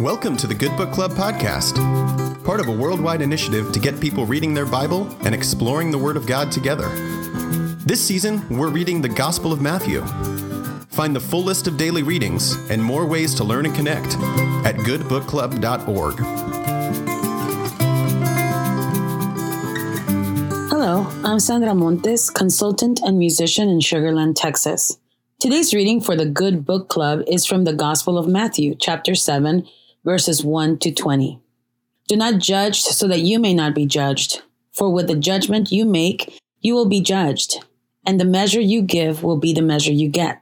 Welcome 0.00 0.36
to 0.38 0.46
the 0.46 0.54
Good 0.54 0.76
Book 0.76 0.92
Club 0.92 1.12
podcast, 1.12 1.74
part 2.44 2.60
of 2.60 2.68
a 2.68 2.70
worldwide 2.70 3.22
initiative 3.22 3.72
to 3.72 3.80
get 3.80 3.98
people 3.98 4.26
reading 4.26 4.52
their 4.52 4.66
Bible 4.66 5.08
and 5.24 5.34
exploring 5.34 5.90
the 5.90 5.96
Word 5.96 6.18
of 6.18 6.26
God 6.26 6.52
together. 6.52 6.90
This 7.86 7.98
season, 8.04 8.46
we're 8.50 8.68
reading 8.68 9.00
the 9.00 9.08
Gospel 9.08 9.54
of 9.54 9.62
Matthew. 9.62 10.02
Find 10.90 11.16
the 11.16 11.20
full 11.20 11.42
list 11.42 11.66
of 11.66 11.78
daily 11.78 12.02
readings 12.02 12.56
and 12.68 12.84
more 12.84 13.06
ways 13.06 13.34
to 13.36 13.44
learn 13.44 13.64
and 13.64 13.74
connect 13.74 14.16
at 14.66 14.74
goodbookclub.org. 14.76 16.18
Hello, 20.68 21.06
I'm 21.24 21.40
Sandra 21.40 21.74
Montes, 21.74 22.28
consultant 22.28 23.00
and 23.00 23.18
musician 23.18 23.70
in 23.70 23.78
Sugarland, 23.78 24.34
Texas. 24.36 24.98
Today's 25.40 25.72
reading 25.72 26.02
for 26.02 26.16
the 26.16 26.26
Good 26.26 26.66
Book 26.66 26.90
Club 26.90 27.22
is 27.26 27.46
from 27.46 27.64
the 27.64 27.72
Gospel 27.72 28.18
of 28.18 28.28
Matthew, 28.28 28.74
chapter 28.74 29.14
7, 29.14 29.66
verses 30.06 30.44
1 30.44 30.78
to 30.78 30.92
20. 30.92 31.40
Do 32.06 32.16
not 32.16 32.38
judge 32.38 32.80
so 32.80 33.08
that 33.08 33.22
you 33.22 33.40
may 33.40 33.52
not 33.52 33.74
be 33.74 33.86
judged. 33.86 34.40
For 34.72 34.88
with 34.88 35.08
the 35.08 35.16
judgment 35.16 35.72
you 35.72 35.84
make, 35.84 36.40
you 36.60 36.74
will 36.74 36.86
be 36.86 37.00
judged, 37.00 37.64
and 38.06 38.20
the 38.20 38.24
measure 38.24 38.60
you 38.60 38.82
give 38.82 39.24
will 39.24 39.36
be 39.36 39.52
the 39.52 39.62
measure 39.62 39.92
you 39.92 40.08
get. 40.08 40.40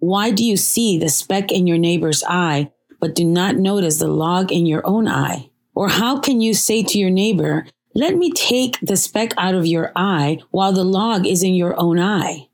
Why 0.00 0.30
do 0.30 0.44
you 0.44 0.58
see 0.58 0.98
the 0.98 1.08
speck 1.08 1.50
in 1.50 1.66
your 1.66 1.78
neighbor's 1.78 2.22
eye, 2.28 2.72
but 3.00 3.14
do 3.14 3.24
not 3.24 3.56
notice 3.56 3.98
the 3.98 4.06
log 4.06 4.52
in 4.52 4.66
your 4.66 4.86
own 4.86 5.08
eye? 5.08 5.48
Or 5.74 5.88
how 5.88 6.20
can 6.20 6.42
you 6.42 6.52
say 6.52 6.82
to 6.82 6.98
your 6.98 7.10
neighbor, 7.10 7.66
Let 7.94 8.16
me 8.16 8.32
take 8.32 8.78
the 8.82 8.98
speck 8.98 9.32
out 9.38 9.54
of 9.54 9.66
your 9.66 9.92
eye 9.96 10.40
while 10.50 10.72
the 10.72 10.84
log 10.84 11.26
is 11.26 11.42
in 11.42 11.54
your 11.54 11.74
own 11.80 11.98
eye? 11.98 12.48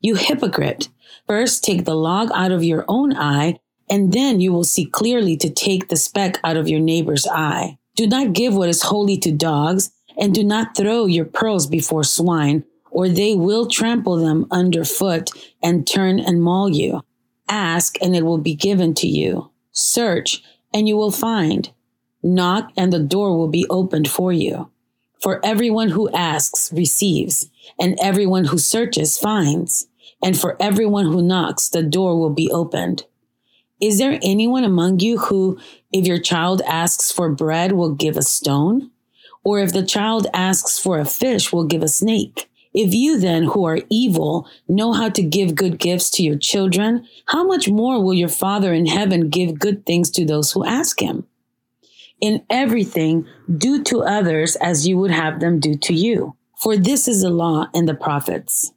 You 0.00 0.16
hypocrite! 0.16 0.88
First 1.28 1.62
take 1.62 1.84
the 1.84 1.94
log 1.94 2.30
out 2.34 2.50
of 2.50 2.64
your 2.64 2.84
own 2.88 3.14
eye, 3.14 3.60
and 3.90 4.12
then 4.12 4.40
you 4.40 4.52
will 4.52 4.64
see 4.64 4.84
clearly 4.84 5.36
to 5.36 5.50
take 5.50 5.88
the 5.88 5.96
speck 5.96 6.38
out 6.44 6.56
of 6.56 6.68
your 6.68 6.80
neighbor's 6.80 7.26
eye. 7.26 7.78
Do 7.96 8.06
not 8.06 8.32
give 8.32 8.54
what 8.54 8.68
is 8.68 8.82
holy 8.82 9.16
to 9.18 9.32
dogs, 9.32 9.90
and 10.16 10.34
do 10.34 10.44
not 10.44 10.76
throw 10.76 11.06
your 11.06 11.24
pearls 11.24 11.66
before 11.66 12.04
swine, 12.04 12.64
or 12.90 13.08
they 13.08 13.34
will 13.34 13.66
trample 13.66 14.16
them 14.16 14.46
underfoot 14.50 15.30
and 15.62 15.86
turn 15.86 16.18
and 16.18 16.42
maul 16.42 16.68
you. 16.68 17.02
Ask, 17.48 17.96
and 18.02 18.14
it 18.14 18.24
will 18.24 18.38
be 18.38 18.54
given 18.54 18.94
to 18.94 19.06
you. 19.06 19.50
Search, 19.72 20.42
and 20.74 20.86
you 20.88 20.96
will 20.96 21.10
find. 21.10 21.70
Knock, 22.22 22.72
and 22.76 22.92
the 22.92 22.98
door 22.98 23.36
will 23.36 23.48
be 23.48 23.66
opened 23.70 24.08
for 24.08 24.32
you. 24.32 24.70
For 25.20 25.44
everyone 25.44 25.88
who 25.90 26.10
asks 26.10 26.72
receives, 26.72 27.50
and 27.78 27.98
everyone 28.00 28.46
who 28.46 28.58
searches 28.58 29.18
finds, 29.18 29.86
and 30.22 30.38
for 30.38 30.56
everyone 30.60 31.06
who 31.06 31.22
knocks, 31.22 31.68
the 31.68 31.82
door 31.82 32.18
will 32.18 32.30
be 32.30 32.50
opened. 32.50 33.04
Is 33.80 33.98
there 33.98 34.18
anyone 34.22 34.64
among 34.64 35.00
you 35.00 35.18
who, 35.18 35.58
if 35.92 36.06
your 36.06 36.18
child 36.18 36.62
asks 36.62 37.12
for 37.12 37.30
bread, 37.30 37.72
will 37.72 37.94
give 37.94 38.16
a 38.16 38.22
stone? 38.22 38.90
Or 39.44 39.60
if 39.60 39.72
the 39.72 39.84
child 39.84 40.26
asks 40.34 40.78
for 40.78 40.98
a 40.98 41.04
fish, 41.04 41.52
will 41.52 41.64
give 41.64 41.82
a 41.82 41.88
snake? 41.88 42.50
If 42.74 42.92
you 42.94 43.18
then, 43.18 43.44
who 43.44 43.64
are 43.64 43.80
evil, 43.88 44.48
know 44.68 44.92
how 44.92 45.08
to 45.10 45.22
give 45.22 45.54
good 45.54 45.78
gifts 45.78 46.10
to 46.12 46.22
your 46.22 46.38
children, 46.38 47.06
how 47.26 47.44
much 47.44 47.68
more 47.68 48.02
will 48.02 48.14
your 48.14 48.28
Father 48.28 48.72
in 48.72 48.86
heaven 48.86 49.30
give 49.30 49.58
good 49.58 49.86
things 49.86 50.10
to 50.12 50.24
those 50.24 50.52
who 50.52 50.64
ask 50.64 51.00
him? 51.00 51.26
In 52.20 52.44
everything, 52.50 53.26
do 53.56 53.82
to 53.84 54.02
others 54.02 54.56
as 54.56 54.88
you 54.88 54.98
would 54.98 55.12
have 55.12 55.40
them 55.40 55.60
do 55.60 55.76
to 55.76 55.94
you. 55.94 56.36
For 56.60 56.76
this 56.76 57.06
is 57.06 57.22
the 57.22 57.30
law 57.30 57.66
and 57.72 57.88
the 57.88 57.94
prophets. 57.94 58.72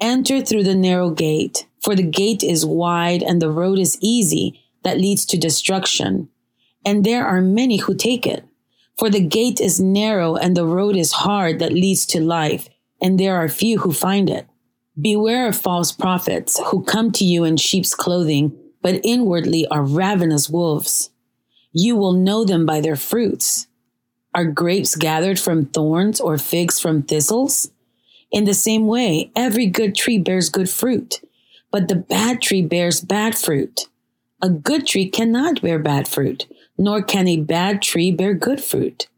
Enter 0.00 0.42
through 0.42 0.64
the 0.64 0.74
narrow 0.74 1.10
gate, 1.10 1.66
for 1.88 1.96
the 1.96 2.02
gate 2.02 2.42
is 2.42 2.66
wide 2.66 3.22
and 3.22 3.40
the 3.40 3.50
road 3.50 3.78
is 3.78 3.96
easy 4.02 4.62
that 4.82 4.98
leads 4.98 5.24
to 5.24 5.38
destruction. 5.38 6.28
And 6.84 7.02
there 7.02 7.24
are 7.24 7.40
many 7.40 7.78
who 7.78 7.94
take 7.94 8.26
it. 8.26 8.44
For 8.98 9.08
the 9.08 9.26
gate 9.26 9.58
is 9.58 9.80
narrow 9.80 10.36
and 10.36 10.54
the 10.54 10.66
road 10.66 10.96
is 10.96 11.12
hard 11.12 11.60
that 11.60 11.72
leads 11.72 12.04
to 12.08 12.20
life, 12.20 12.68
and 13.00 13.18
there 13.18 13.36
are 13.36 13.48
few 13.48 13.78
who 13.78 13.94
find 13.94 14.28
it. 14.28 14.46
Beware 15.00 15.48
of 15.48 15.56
false 15.56 15.90
prophets 15.90 16.60
who 16.66 16.84
come 16.84 17.10
to 17.12 17.24
you 17.24 17.44
in 17.44 17.56
sheep's 17.56 17.94
clothing, 17.94 18.54
but 18.82 19.00
inwardly 19.02 19.66
are 19.68 19.82
ravenous 19.82 20.50
wolves. 20.50 21.08
You 21.72 21.96
will 21.96 22.12
know 22.12 22.44
them 22.44 22.66
by 22.66 22.82
their 22.82 22.96
fruits. 22.96 23.66
Are 24.34 24.44
grapes 24.44 24.94
gathered 24.94 25.40
from 25.40 25.64
thorns 25.64 26.20
or 26.20 26.36
figs 26.36 26.78
from 26.78 27.00
thistles? 27.02 27.70
In 28.30 28.44
the 28.44 28.52
same 28.52 28.86
way, 28.86 29.32
every 29.34 29.64
good 29.64 29.94
tree 29.94 30.18
bears 30.18 30.50
good 30.50 30.68
fruit, 30.68 31.22
but 31.70 31.88
the 31.88 31.96
bad 31.96 32.40
tree 32.40 32.62
bears 32.62 33.00
bad 33.00 33.36
fruit. 33.36 33.86
A 34.40 34.48
good 34.48 34.86
tree 34.86 35.08
cannot 35.08 35.62
bear 35.62 35.78
bad 35.78 36.06
fruit, 36.06 36.46
nor 36.76 37.02
can 37.02 37.26
a 37.26 37.38
bad 37.38 37.82
tree 37.82 38.10
bear 38.10 38.34
good 38.34 38.62
fruit. 38.62 39.08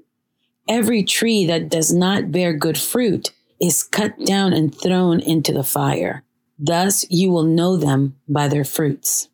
Every 0.68 1.02
tree 1.02 1.44
that 1.46 1.68
does 1.68 1.92
not 1.92 2.32
bear 2.32 2.52
good 2.52 2.78
fruit 2.78 3.32
is 3.60 3.82
cut 3.82 4.24
down 4.24 4.52
and 4.52 4.74
thrown 4.74 5.20
into 5.20 5.52
the 5.52 5.64
fire. 5.64 6.24
Thus 6.58 7.04
you 7.10 7.30
will 7.30 7.44
know 7.44 7.76
them 7.76 8.16
by 8.28 8.48
their 8.48 8.64
fruits. 8.64 9.28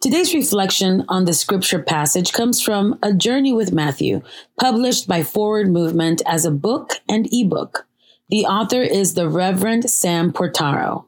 Today's 0.00 0.34
reflection 0.34 1.04
on 1.08 1.24
the 1.24 1.32
scripture 1.32 1.82
passage 1.82 2.32
comes 2.32 2.60
from 2.60 2.98
A 3.02 3.12
Journey 3.12 3.54
with 3.54 3.72
Matthew, 3.72 4.20
published 4.60 5.08
by 5.08 5.22
Forward 5.22 5.70
Movement 5.70 6.20
as 6.26 6.44
a 6.44 6.50
book 6.50 7.00
and 7.08 7.26
ebook. 7.32 7.86
The 8.28 8.44
author 8.44 8.82
is 8.82 9.14
the 9.14 9.28
Reverend 9.28 9.88
Sam 9.88 10.30
Portaro. 10.30 11.06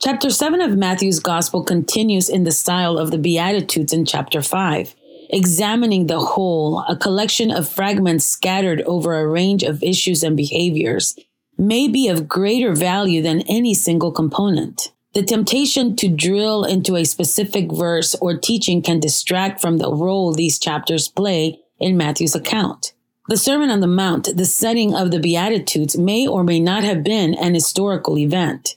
Chapter 0.00 0.30
7 0.30 0.60
of 0.60 0.76
Matthew's 0.76 1.18
Gospel 1.18 1.64
continues 1.64 2.28
in 2.28 2.44
the 2.44 2.52
style 2.52 2.98
of 2.98 3.10
the 3.10 3.18
Beatitudes 3.18 3.92
in 3.92 4.04
chapter 4.04 4.40
5, 4.40 4.94
examining 5.30 6.06
the 6.06 6.20
whole, 6.20 6.84
a 6.88 6.94
collection 6.94 7.50
of 7.50 7.68
fragments 7.68 8.24
scattered 8.24 8.80
over 8.82 9.18
a 9.18 9.26
range 9.26 9.64
of 9.64 9.82
issues 9.82 10.22
and 10.22 10.36
behaviors, 10.36 11.18
may 11.58 11.88
be 11.88 12.06
of 12.06 12.28
greater 12.28 12.76
value 12.76 13.20
than 13.20 13.40
any 13.48 13.74
single 13.74 14.12
component. 14.12 14.92
The 15.14 15.24
temptation 15.24 15.96
to 15.96 16.06
drill 16.06 16.62
into 16.62 16.94
a 16.94 17.02
specific 17.02 17.72
verse 17.72 18.14
or 18.20 18.38
teaching 18.38 18.82
can 18.82 19.00
distract 19.00 19.60
from 19.60 19.78
the 19.78 19.92
role 19.92 20.32
these 20.32 20.60
chapters 20.60 21.08
play 21.08 21.58
in 21.80 21.96
Matthew's 21.96 22.36
account. 22.36 22.92
The 23.26 23.36
Sermon 23.36 23.68
on 23.68 23.80
the 23.80 23.88
Mount, 23.88 24.28
the 24.36 24.46
setting 24.46 24.94
of 24.94 25.10
the 25.10 25.18
Beatitudes, 25.18 25.98
may 25.98 26.24
or 26.24 26.44
may 26.44 26.60
not 26.60 26.84
have 26.84 27.02
been 27.02 27.34
an 27.34 27.54
historical 27.54 28.16
event. 28.16 28.76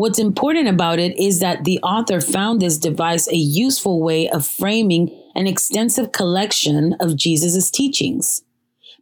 What's 0.00 0.18
important 0.18 0.66
about 0.66 0.98
it 0.98 1.20
is 1.20 1.40
that 1.40 1.64
the 1.64 1.78
author 1.80 2.22
found 2.22 2.62
this 2.62 2.78
device 2.78 3.28
a 3.28 3.36
useful 3.36 4.00
way 4.00 4.30
of 4.30 4.46
framing 4.46 5.10
an 5.34 5.46
extensive 5.46 6.10
collection 6.10 6.96
of 7.00 7.16
Jesus' 7.16 7.70
teachings. 7.70 8.40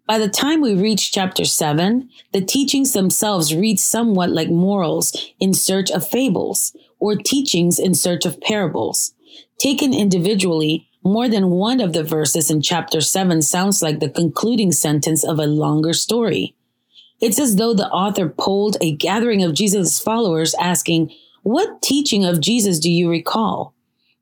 By 0.09 0.19
the 0.19 0.29
time 0.29 0.61
we 0.61 0.75
reach 0.75 1.13
chapter 1.13 1.45
7, 1.45 2.11
the 2.33 2.41
teachings 2.41 2.95
themselves 2.95 3.55
read 3.55 3.79
somewhat 3.79 4.31
like 4.31 4.51
morals 4.51 5.17
in 5.39 5.55
search 5.55 5.89
of 5.93 6.05
fables 6.05 6.77
or 6.99 7.15
teachings 7.15 7.79
in 7.79 7.95
search 7.95 8.27
of 8.27 8.41
parables. 8.41 9.15
Taken 9.61 9.95
individually, 9.95 10.89
more 11.05 11.29
than 11.29 11.51
one 11.51 11.81
of 11.81 11.93
the 11.93 12.03
verses 12.03 12.51
in 12.51 12.61
chapter 12.61 13.01
7 13.01 13.41
sounds 13.43 13.85
like 13.85 14.01
the 14.01 14.11
concluding 14.11 14.73
sentence 14.73 15.23
of 15.23 15.39
a 15.39 15.47
longer 15.47 15.93
story. 15.93 16.57
It's 17.21 17.41
as 17.41 17.57
though 17.57 17.75
the 17.75 17.89
author 17.89 18.29
polled 18.29 18.77
a 18.81 18.95
gathering 18.95 19.43
of 19.43 19.55
Jesus' 19.55 19.99
followers 19.99 20.55
asking, 20.55 21.13
What 21.43 21.83
teaching 21.83 22.25
of 22.25 22.41
Jesus 22.41 22.79
do 22.79 22.91
you 22.91 23.11
recall? 23.11 23.75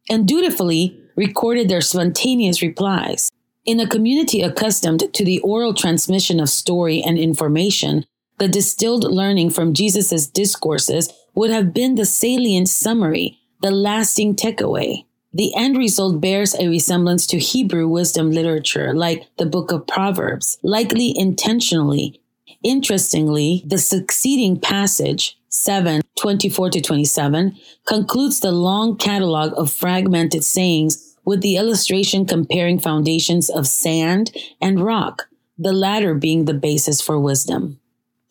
And 0.08 0.26
dutifully 0.26 0.98
recorded 1.14 1.68
their 1.68 1.80
spontaneous 1.80 2.62
replies. 2.62 3.30
In 3.64 3.80
a 3.80 3.88
community 3.88 4.42
accustomed 4.42 5.12
to 5.12 5.24
the 5.24 5.40
oral 5.40 5.74
transmission 5.74 6.38
of 6.40 6.48
story 6.48 7.02
and 7.02 7.18
information, 7.18 8.04
the 8.38 8.48
distilled 8.48 9.04
learning 9.04 9.50
from 9.50 9.74
Jesus' 9.74 10.26
discourses 10.26 11.12
would 11.34 11.50
have 11.50 11.74
been 11.74 11.96
the 11.96 12.04
salient 12.04 12.68
summary, 12.68 13.38
the 13.62 13.70
lasting 13.70 14.36
takeaway. 14.36 15.04
The 15.32 15.54
end 15.54 15.76
result 15.76 16.20
bears 16.20 16.54
a 16.54 16.68
resemblance 16.68 17.26
to 17.26 17.38
Hebrew 17.38 17.88
wisdom 17.88 18.30
literature, 18.30 18.94
like 18.94 19.26
the 19.36 19.46
book 19.46 19.72
of 19.72 19.86
Proverbs, 19.86 20.58
likely 20.62 21.12
intentionally. 21.16 22.20
Interestingly, 22.66 23.62
the 23.64 23.78
succeeding 23.78 24.58
passage, 24.58 25.38
7 25.50 26.02
24 26.18 26.70
to 26.70 26.80
27, 26.80 27.56
concludes 27.86 28.40
the 28.40 28.50
long 28.50 28.96
catalog 28.96 29.52
of 29.56 29.70
fragmented 29.70 30.42
sayings 30.42 31.16
with 31.24 31.42
the 31.42 31.54
illustration 31.54 32.26
comparing 32.26 32.80
foundations 32.80 33.48
of 33.50 33.68
sand 33.68 34.32
and 34.60 34.80
rock, 34.80 35.28
the 35.56 35.72
latter 35.72 36.12
being 36.12 36.46
the 36.46 36.54
basis 36.54 37.00
for 37.00 37.20
wisdom. 37.20 37.78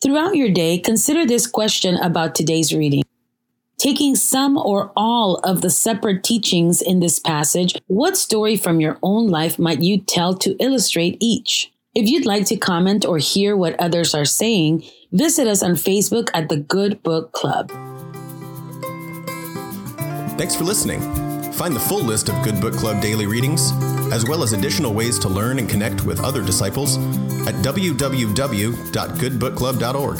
Throughout 0.02 0.36
your 0.36 0.50
day, 0.50 0.76
consider 0.76 1.24
this 1.24 1.46
question 1.46 1.96
about 1.96 2.34
today's 2.34 2.74
reading. 2.74 3.04
Taking 3.78 4.14
some 4.14 4.58
or 4.58 4.92
all 4.94 5.36
of 5.44 5.62
the 5.62 5.70
separate 5.70 6.22
teachings 6.22 6.82
in 6.82 7.00
this 7.00 7.18
passage, 7.18 7.74
what 7.86 8.18
story 8.18 8.58
from 8.58 8.82
your 8.82 8.98
own 9.02 9.28
life 9.28 9.58
might 9.58 9.80
you 9.80 9.98
tell 9.98 10.34
to 10.34 10.62
illustrate 10.62 11.16
each? 11.20 11.72
If 11.96 12.08
you'd 12.10 12.26
like 12.26 12.44
to 12.48 12.56
comment 12.58 13.06
or 13.06 13.16
hear 13.16 13.56
what 13.56 13.80
others 13.80 14.14
are 14.14 14.26
saying, 14.26 14.84
visit 15.12 15.48
us 15.48 15.62
on 15.62 15.76
Facebook 15.76 16.28
at 16.34 16.50
the 16.50 16.58
Good 16.58 17.02
Book 17.02 17.32
Club. 17.32 17.70
Thanks 20.36 20.54
for 20.54 20.64
listening. 20.64 21.00
Find 21.54 21.74
the 21.74 21.80
full 21.80 22.02
list 22.02 22.28
of 22.28 22.34
Good 22.44 22.60
Book 22.60 22.74
Club 22.74 23.00
daily 23.00 23.26
readings, 23.26 23.72
as 24.12 24.28
well 24.28 24.42
as 24.42 24.52
additional 24.52 24.92
ways 24.92 25.18
to 25.20 25.30
learn 25.30 25.58
and 25.58 25.70
connect 25.70 26.04
with 26.04 26.20
other 26.20 26.44
disciples, 26.44 26.98
at 27.48 27.54
www.goodbookclub.org. 27.64 30.18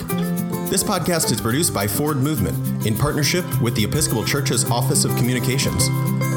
This 0.71 0.83
podcast 0.83 1.31
is 1.31 1.43
produced 1.43 1.75
by 1.75 1.87
Forward 1.87 2.17
Movement 2.17 2.87
in 2.87 2.97
partnership 2.97 3.45
with 3.61 3.77
the 3.77 3.85
Episcopal 3.85 4.25
Church's 4.25 4.65
Office 4.71 5.05
of 5.05 5.15
Communications. 5.19 5.91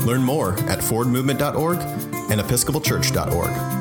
Learn 0.05 0.21
more 0.21 0.55
at 0.67 0.79
forwardmovement.org 0.79 1.77
and 2.29 2.41
episcopalchurch.org. 2.41 3.78